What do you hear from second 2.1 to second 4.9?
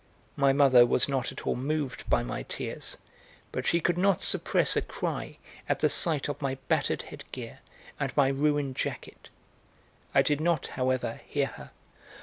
my tears, but she could not suppress a